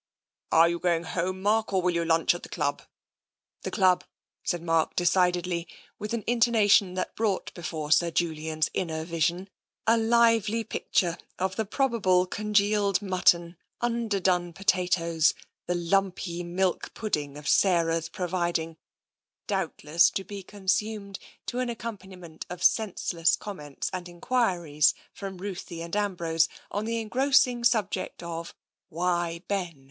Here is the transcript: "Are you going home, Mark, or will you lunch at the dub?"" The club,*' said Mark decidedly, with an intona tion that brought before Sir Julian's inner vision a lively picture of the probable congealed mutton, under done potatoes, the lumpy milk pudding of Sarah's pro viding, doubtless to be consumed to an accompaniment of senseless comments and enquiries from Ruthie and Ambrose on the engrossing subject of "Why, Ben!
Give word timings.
"Are 0.51 0.67
you 0.67 0.79
going 0.79 1.03
home, 1.03 1.43
Mark, 1.43 1.71
or 1.71 1.79
will 1.83 1.93
you 1.93 2.03
lunch 2.03 2.33
at 2.33 2.41
the 2.41 2.49
dub?"" 2.49 2.81
The 3.63 3.69
club,*' 3.69 4.03
said 4.43 4.63
Mark 4.63 4.95
decidedly, 4.95 5.67
with 5.99 6.11
an 6.15 6.23
intona 6.23 6.67
tion 6.71 6.95
that 6.95 7.15
brought 7.15 7.53
before 7.53 7.91
Sir 7.91 8.09
Julian's 8.09 8.71
inner 8.73 9.05
vision 9.05 9.47
a 9.85 9.99
lively 9.99 10.63
picture 10.63 11.19
of 11.37 11.55
the 11.55 11.65
probable 11.65 12.25
congealed 12.25 13.03
mutton, 13.03 13.57
under 13.79 14.19
done 14.19 14.53
potatoes, 14.53 15.35
the 15.67 15.75
lumpy 15.75 16.41
milk 16.41 16.95
pudding 16.95 17.37
of 17.37 17.47
Sarah's 17.47 18.09
pro 18.09 18.25
viding, 18.25 18.77
doubtless 19.45 20.09
to 20.09 20.23
be 20.23 20.41
consumed 20.41 21.19
to 21.45 21.59
an 21.59 21.69
accompaniment 21.69 22.47
of 22.49 22.63
senseless 22.63 23.35
comments 23.35 23.91
and 23.93 24.09
enquiries 24.09 24.95
from 25.13 25.37
Ruthie 25.37 25.83
and 25.83 25.95
Ambrose 25.95 26.49
on 26.71 26.85
the 26.85 26.97
engrossing 26.99 27.63
subject 27.63 28.23
of 28.23 28.55
"Why, 28.89 29.43
Ben! 29.47 29.77